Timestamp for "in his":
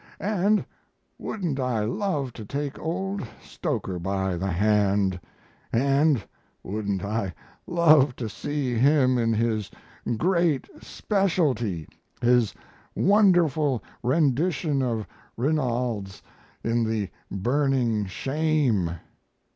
9.19-9.69